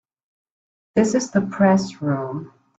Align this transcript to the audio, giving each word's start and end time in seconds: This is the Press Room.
This 0.95 1.13
is 1.13 1.29
the 1.29 1.41
Press 1.41 2.01
Room. 2.01 2.53